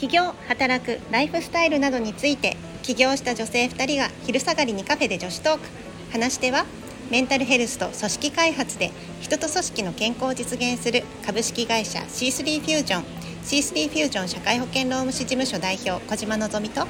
[0.00, 5.60] 起業働くライフスタイルなどについて起業した女性2人が昼下がりにカフェで女子トーク。
[6.10, 6.64] 話し手は
[7.10, 13.04] メンタルヘルスと組織開発で人と組織の健康を実現する株式会社 C3 フュージョン。
[13.44, 16.86] C3 フュージョン社会保険労務士事務所代表小島のぞみと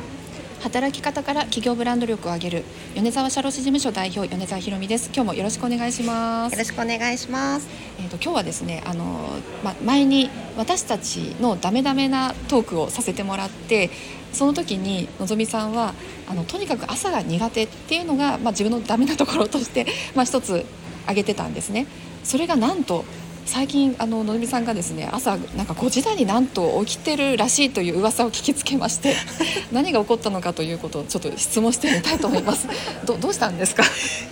[0.60, 2.64] 働き方から企業ブランド力を上げる
[2.94, 5.10] 米沢社労士事務所代表米沢ひろみです。
[5.14, 6.52] 今日もよろしくお願いします。
[6.52, 7.68] よろしくお願いします。
[7.98, 9.30] えっ、と今日はですねあの
[9.64, 10.28] ま前に
[10.58, 13.90] 私たちのダメダメなトークをさせてもらって
[14.32, 15.94] その時にのぞみさんは
[16.28, 20.66] あのとにかく朝が苦手っていうのが、まあ、自分のダメなところとして、まあ、一つ
[21.04, 21.86] 挙げてたんですね。
[22.22, 23.04] それがなんと
[23.50, 29.16] 最近あののぞみさんがですね朝なんか5時台になんと起きてるらしいという噂を聞きつけまして
[29.72, 32.68] 何が起こったのかということをちょっと質問してみたいと思います。
[33.04, 33.82] どどうしたんですか？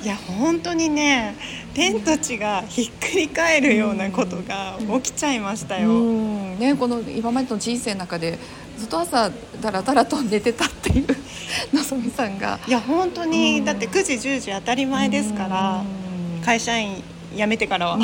[0.04, 1.34] いや本当にね
[1.74, 5.88] 天と地がひっくり返るようなことが起きちゃいましたよ、
[6.56, 8.38] ね、この今までの人生の中で
[8.78, 11.06] ずっと朝だらだらと寝てたっていう
[11.74, 12.60] のぞみさんが。
[12.68, 15.82] いや本当にだって9時10時当たり前ですから
[16.44, 17.02] 会社員
[17.36, 17.98] 辞めてからは。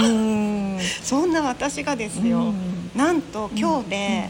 [1.03, 2.53] そんな私がですよ、
[2.95, 4.29] なんと今日で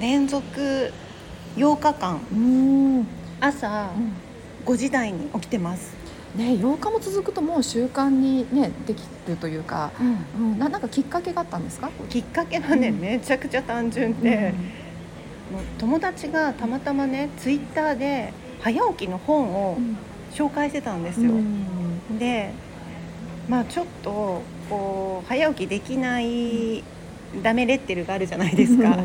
[0.00, 0.92] 連続
[1.56, 3.06] 8日間、
[3.40, 3.90] 朝
[4.64, 5.94] 5時台に起きてます。
[6.34, 11.90] ね、8日も続くともう習慣に、ね、できるというか、うん、ななんかきっかけがあったんですか？
[12.08, 14.54] きっかけはね、うん、めちゃくちゃ単純で、
[15.52, 19.76] うん、友達がたまたまねツイッターで早起きの本を
[20.32, 21.32] 紹介してたんですよ。
[22.18, 22.54] で
[23.48, 26.82] まあちょっとこう早起きできない
[27.42, 28.96] ダメレッテルがあるじゃないですか、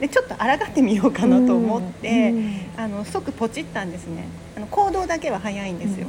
[0.00, 2.34] でちょっと抗ってみようかなと思って、
[2.76, 4.24] あの即ポチったんですね。
[4.56, 6.08] あの行動だけは早いんですよ、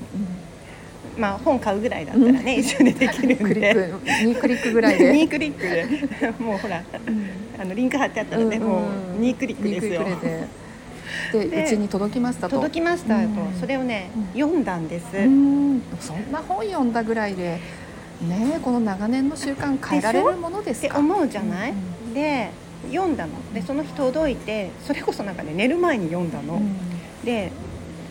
[1.17, 3.73] まあ本買うぐらいだったらね、一緒にできるんで。
[4.03, 5.13] 2クリックぐらいで。
[5.13, 6.81] 2クリックでもうほら、
[7.59, 10.01] あのリンク貼ってあったらね、もう2クリックですよ。
[11.31, 12.55] でうちに届きましたと。
[12.55, 13.29] 届きましたと、
[13.59, 15.05] それをね、読んだんです。
[16.01, 17.59] そんな本読んだぐらいで
[18.21, 20.87] ねこの長年の習慣変えられるものですか？
[20.87, 22.49] って思うじゃない、うん、で
[22.91, 23.53] 読んだの。
[23.53, 26.75] でその日届いてそれこそなんかね寝る前に読んだの、うん、
[27.23, 27.51] で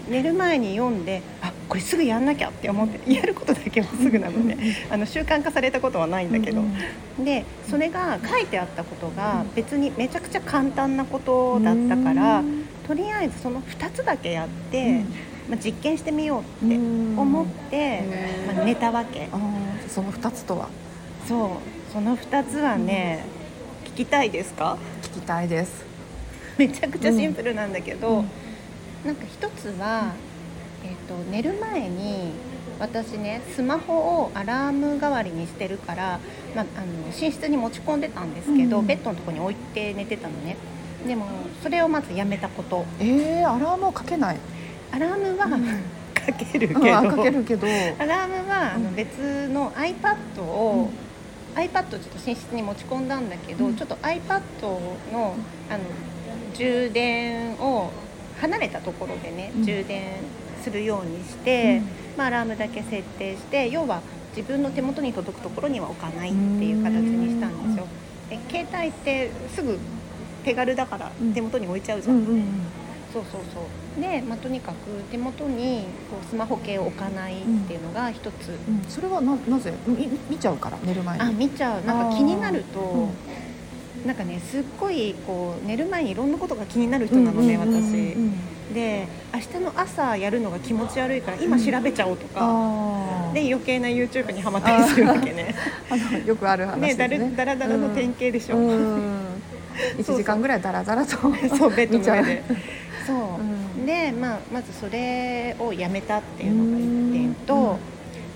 [0.09, 1.36] 寝る前に読んであ
[1.69, 4.56] これすぐやんなきゃって思ってやることだけはすぐなので
[4.88, 6.62] あの習慣化されたことはないんだけど、
[7.22, 12.43] でそれが書いてあったことが別にめちゃくちゃ簡単なことだったから、
[12.87, 15.04] とりあえずその2つだけやって、
[15.49, 18.03] まあ、実験してみようって思って、
[18.47, 19.28] まあ、寝たわけ。
[19.88, 20.69] その2つとは？
[21.27, 21.93] そう。
[21.93, 23.25] その2つはね、
[23.87, 24.78] うん、聞きたいですか？
[25.03, 25.84] 聞きたいです。
[26.59, 28.27] めちゃくちゃシンプルなんだけど、うん、
[29.04, 30.12] なんか一つは、
[30.85, 32.33] えーと、寝る前に
[32.79, 36.21] 私ねスマホをアラーム代わりにしてるから、
[36.55, 40.57] まあ、あの寝室に持ち込んでたんですけど、うん、ベッドのとこに置いて寝てたのね。
[41.07, 41.27] でも
[41.63, 42.85] それをまずやめたこと。
[43.01, 44.39] えー、アラームをかけない？
[44.93, 45.47] アラームは、
[46.15, 46.81] かけるけど。
[46.81, 47.67] かけるけど。
[47.99, 50.91] アラームはあの別の iPad を、
[51.55, 54.41] うん、iPad ちょっと寝室に持ち込んだんだけど、うん、ちょっと iPad
[55.13, 55.37] の
[55.71, 55.85] あの
[56.55, 57.91] 充電を
[58.41, 60.15] 離れたところでね、うん、充電
[60.66, 61.81] するようにして、
[62.16, 64.00] まあ、アラームだけ設定して要は
[64.37, 67.87] 自分の手元に届くところには置かないっていう形にしたんですよ。
[68.28, 69.78] で携帯ってすぐ
[70.44, 72.44] 手軽だから手元に置いちゃうじゃん、うんうんうん。
[73.12, 73.60] そうそうそ
[73.99, 74.03] う。
[74.03, 74.77] で、まあ、とにかく
[75.12, 78.78] 手元にこうスマホ系を置かないっていうのが一つ、うん。
[78.78, 79.72] うん、それはななぜ？
[80.28, 81.22] 見ちゃうから寝る前に。
[81.22, 81.84] あ見ちゃう。
[81.84, 88.16] なんか気になると、うん、なんかねすっごいこう寝る前にいろんなことが気になる人なのね、私、
[88.72, 92.41] で明日の朝やるのが気持ち悪いから今調べちゃおうとか、
[93.32, 95.54] で余計な YouTube にはまったりするわけね。
[95.91, 97.19] あのよくある話ですね。
[97.19, 98.71] ねだらだらの典型でしょ、う
[99.99, 101.16] 1 時間ぐらいだらだらと
[101.56, 102.43] そうベッドの上で。
[103.06, 107.78] そう、うん、で、まあ、まずそれをやめたっていうのが1点と、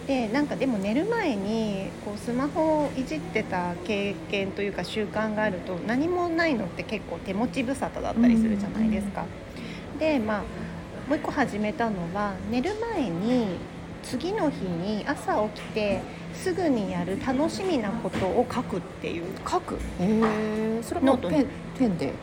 [0.06, 9.24] でなんかでも寝る前にこうスマホをいじってた経験というか習慣があると何もないのって結構手持ち無沙汰だったりするじゃないですか。
[10.00, 10.42] でまあ
[11.08, 13.58] もう一個始めたのは寝る前に
[14.02, 16.00] 次の日に朝起きて
[16.34, 19.24] すぐにやる楽しみなことを書くっていう。
[19.46, 19.74] 書く？
[19.74, 21.46] へえそれもペン
[21.78, 22.14] ペンで？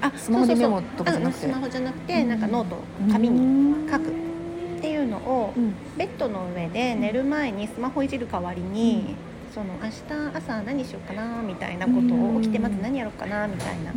[0.00, 1.46] あスマホにメモとかじゃなくて？
[1.46, 2.76] スマホじゃなくてなんかノート
[3.12, 4.08] 紙に書く。
[4.08, 5.52] っていうのを、
[5.96, 9.16] ベッドの上で寝る前にスマホいじる代わりに、
[9.54, 13.92] その明日朝何しようかなみたいなことを起きてまず何やろうかなみたいな、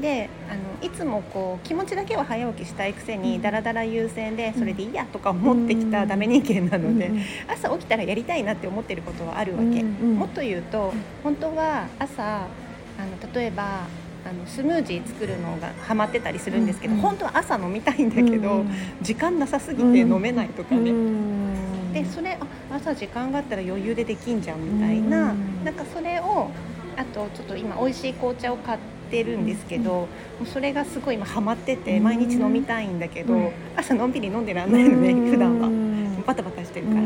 [0.00, 7.10] であのいつもこう気持ちだけは早起きしたいくせにだらだら優先でそれでいいやとか思ってきたダメ人間なので、
[7.48, 12.46] 朝起きたらやりたいなって思ってることはあるわけ、もっと言うと本当は朝
[12.98, 13.86] あの例えば
[14.24, 17.00] あのスムージー作るのがハマってたりするんですけど、うん。
[17.00, 18.70] 本当は朝飲みたいんだけど、うん。
[19.02, 25.64] 時間なさすぎて飲めないとかね、うんでそれあ朝時間があったら余裕でできんじゃんみたいな、うん。
[25.64, 26.50] なんかそれを
[26.96, 28.78] あとちょっと今美味しい紅茶を買っ
[29.10, 30.08] てるんですけど、も
[30.42, 33.50] うそれがすごい今ハマっててうん毎日飲みたいんだけど、うん。
[33.76, 35.68] 朝のんびり飲んでらんないのね、普段は。
[35.68, 35.92] うん
[36.24, 37.00] バタバタしてるから、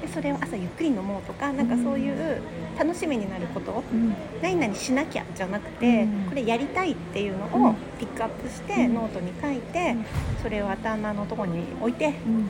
[0.00, 2.40] でそれを朝ゆっくり飲もうとかなんかそういう
[2.78, 4.14] 楽しみになることうん。
[4.40, 6.26] 何々しなきゃじゃなくて、うん。
[6.28, 7.74] これやりたいっていうのをうん。
[7.98, 8.94] ピックアップしてうん。
[8.94, 10.04] ノートに書いて、うん。
[10.40, 12.48] それを頭のところに置いてうん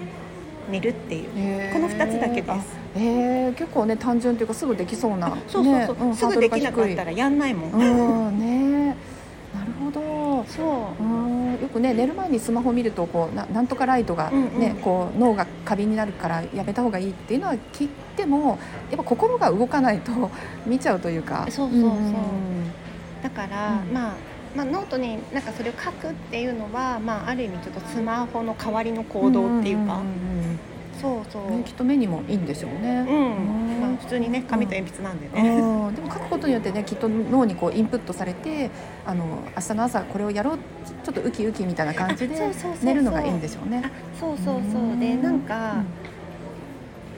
[0.71, 1.21] 寝るってい
[1.71, 2.81] う、この2つだけです。
[2.97, 6.11] え結構ね単純っていうかすぐできそうなそうそうそう、ね。
[6.11, 7.73] んすぐできなかったらやんないもん。
[7.73, 8.97] うんね。
[9.55, 10.45] なるほど。
[10.49, 10.63] そ
[10.99, 11.03] う。
[11.03, 14.77] うんよくね寝る前にスマホ見るとこうななんとかライトが、ねうんうん。
[14.77, 18.59] こう脳が過敏になるからやめた方がいいっていうのは聞いても
[18.91, 20.31] やっぱ心が動かないと
[20.67, 21.47] 見ちゃうというか。
[21.51, 21.91] そうそうそう。
[21.91, 22.73] んん。
[23.23, 23.93] だから、うん。
[23.93, 24.15] まあ
[24.57, 30.40] まあ、ノートになんかそれを書くっていうのは、まあ、ある意味ちょっとスマホの代わりの行動っていうか、んん
[31.01, 33.07] そうそう、きっと目にもいいんでしょうね。
[33.09, 33.81] うん。
[33.81, 35.55] まあ、うん普通にね紙と鉛筆なんでうね、
[35.91, 35.95] ん。
[35.95, 38.71] でも書くことによってねきっと脳にこうインプットされて
[39.07, 39.25] あの
[39.57, 40.59] 明日の朝これをやろう
[41.05, 42.37] ちょっとウキウキみたいな感じで
[42.83, 43.83] 寝るのがいいんでしょうね。
[43.85, 43.91] あ。
[44.19, 44.99] そうそうそう。
[44.99, 45.83] でなんか、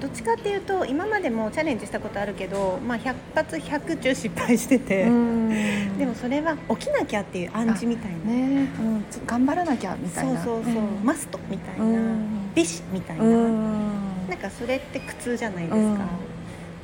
[0.01, 5.49] どっちかっていうと今までもチャレンジしたことあるけど、まあ、100発100中失敗してて、うん。
[5.97, 10.43] でもそれは起きなきゃっていう暗示みたいな、ね、うん、頑張らなきゃみたいな。
[10.43, 11.05] そうそうそう、ん。
[11.05, 14.29] マストみたいな、うんビシみたいな、うん。
[14.29, 15.97] なんかそれって苦痛じゃないですか、うん。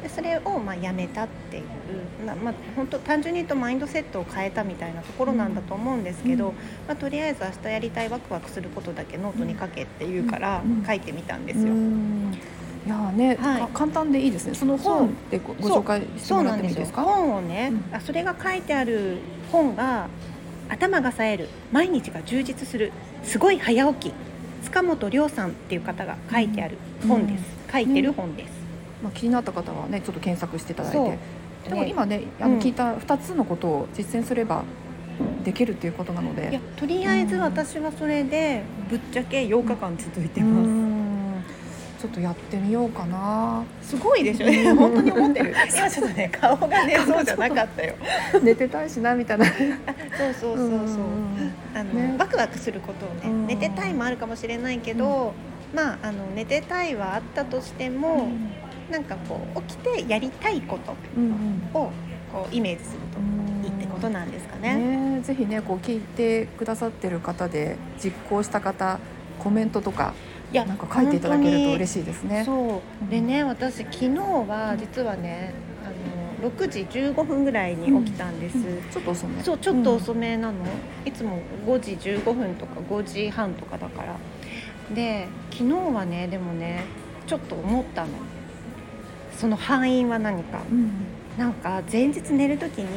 [0.02, 1.64] でそれをまあやめたっていう。
[2.26, 6.54] まあまあ本当単純に言うとマインドセットを変えたみたいなところなんだと思うんですけど、うん。
[6.86, 10.84] まあ、とりあえず明日やりたいワクワクすることだけノートに書けっていうからうん。
[10.84, 11.72] 書いてみたんですよ。
[11.72, 12.34] うん。
[12.86, 13.60] いやーね、はい。
[13.60, 14.54] か簡単でいいですね。
[14.54, 17.02] その本でごご紹介してそもらってもいいですか？
[17.02, 17.96] 本をね、うん。
[17.96, 19.18] あそれが書いてある
[19.52, 20.08] 本が
[20.68, 21.48] 頭が冴える。
[21.70, 22.92] 毎日が充実する。
[23.22, 24.14] すごい早起き
[24.68, 26.76] 塚本亮さんっていう方が書いてある
[27.06, 28.50] 本です、書いてる本です、
[29.02, 31.18] まあ気になった方はねちょっと検索していただいて。
[31.68, 32.54] でも今ねあうん。
[32.54, 34.62] の聞いた二つのことを実践すれば
[35.44, 36.50] できるっていうことなので。
[36.50, 40.87] いやとりあえず私はそれでぶっちゃけ8日間続いてます、うん
[41.98, 43.64] ちょっとやってみようかな。
[43.82, 44.72] すごいでしょね。
[44.72, 45.52] 本当に思ってる。
[45.76, 47.24] 今ちょっとね顔がねそう。
[47.24, 47.94] じゃなかったよ。
[48.40, 49.46] 寝てたいしなみたいな。
[49.46, 49.54] そう
[50.32, 52.14] そうそうそう、んあの、ね。
[52.16, 53.46] ワクワクすることをね、うん。
[53.48, 55.32] 寝てたいもあるかもしれないけど、
[55.74, 58.28] まああの寝てたいはあったとしても、
[58.90, 61.80] なんかこう起きてやりたいことうんうん。
[61.82, 61.90] を
[62.32, 64.76] こうイメージするといいってことなんですかね。
[64.76, 65.20] ね。
[65.22, 69.00] ぜひねこう聞いてくださってる方で実行した方
[69.40, 70.14] コメントとか
[70.50, 72.42] いやなんか書いていただけると嬉ししいですね。
[72.44, 73.10] そう。
[73.10, 75.52] でね私昨日は実はね
[75.84, 78.56] あの6時15分ぐらいに起きたんです。
[78.90, 79.42] ちょっと遅め。
[79.42, 80.54] そうちょっと遅めなの、
[81.04, 84.16] いつも5時15分とか5時半とかだから。
[84.94, 86.84] で昨日はねでもね
[87.26, 88.10] ちょっと思ったの。
[89.36, 90.60] その敗因は何か。
[90.70, 90.90] うん。
[91.36, 92.88] なんか前日寝る時に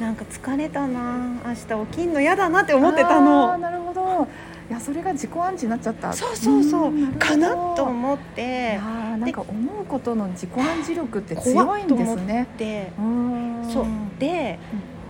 [0.00, 3.58] なんか疲れたな明日起きんの嫌だなって思ってたの。
[3.58, 4.26] なるほど。
[4.70, 6.12] いやそれが自己暗示になっちゃった。
[6.12, 8.78] そうそうそう、んかなと思って。
[8.78, 12.46] なんか思うことの自己暗示力って強いんですね。
[12.56, 13.68] でうん。
[13.68, 13.86] そう。
[14.20, 14.60] で、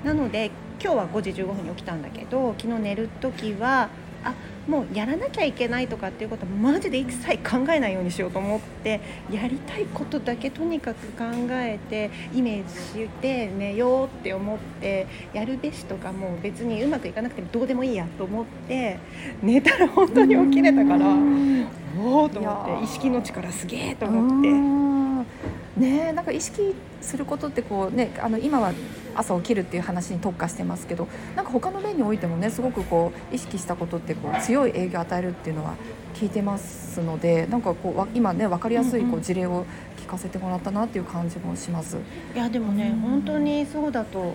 [0.02, 0.50] なので
[0.82, 3.90] 今日は5時15分に起きたんだけど昨日寝る時は
[4.24, 4.34] あ
[4.68, 9.00] もうやらなきゃいけないとかっていうことはマジで一切考えないようにしようと思って
[9.30, 18.98] やりたいことだけとにかく考えてイメージして寝ようって思ってやるべしとかもう別にうまくいかなくてもどうでもいいやと思って
[19.42, 21.66] 寝たら本当に起きれたからうん
[21.98, 25.00] おおと思って意識の力すげえと思って。
[25.80, 28.72] うんねえなんか意識することってこうねあの今は
[29.14, 35.75] 朝起きるっていう話に特化してますけどなんか他の面においてもねすごくこう意識したことってこう強い影響を与えるっていうのは
[36.14, 39.64] 聞いてますのでなんかこうわ今ね分かりやすいうんうこうん事例を
[39.99, 41.96] 聞かせてもらったなっていう感じもします。
[42.34, 44.34] いやでもねうん本当にそうだと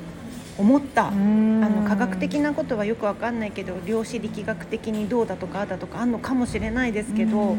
[0.57, 1.07] 思った。
[1.07, 7.55] ああの科学的なことはよくわかんないけど量子力学的にどうだとかあだとかあんのかもしれないですけど、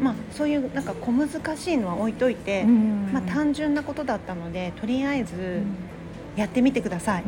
[0.00, 5.62] まあ、そういうなんか小難しいのは置いといて、まあ、単純なことだったのでとりあえず
[6.36, 7.24] やってみてください。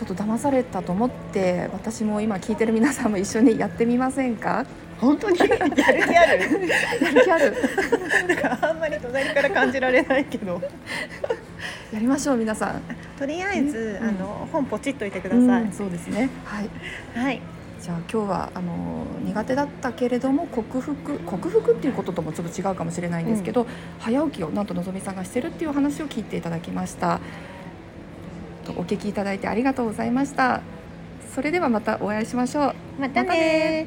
[0.00, 4.66] うんちょっと騙されたと思って私も今聞いてる皆さんも一緒にやってみませんか？
[5.00, 5.38] 本当に？
[5.40, 6.40] やる気ある？
[7.00, 7.54] やる気ある。
[8.28, 10.60] なんかあんまり隣から感じられないけど。
[11.92, 12.82] やりましょう皆さん。
[13.18, 14.08] とりあえず、うん。
[14.08, 15.62] あの本ポチっといてください。
[15.62, 16.28] うんそうですね。
[16.44, 16.68] はい。
[17.18, 17.40] はい。
[17.80, 23.66] じゃあ今日はあの苦手だったけれども克服克服っていうことともちょっと違うかもしれないんですけど、
[23.98, 27.16] 早起きをなんとのぞみさんがしてるっていう話を聞いていただきました。
[27.16, 27.22] と
[28.72, 30.60] お聞きいただいてありがとうございました。
[31.34, 32.74] それではまたお会いしましょう。
[33.00, 33.86] またね